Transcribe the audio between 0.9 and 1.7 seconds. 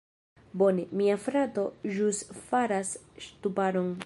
mia frato